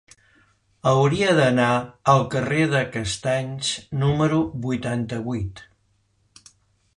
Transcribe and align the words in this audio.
Hauria 0.91 1.33
d'anar 1.39 1.67
al 2.13 2.25
carrer 2.35 2.63
de 2.71 2.81
Castanys 2.95 3.69
número 4.05 4.41
vuitanta-vuit. 4.65 5.63